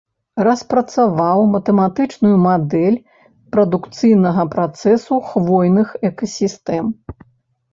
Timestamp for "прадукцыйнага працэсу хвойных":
3.57-5.87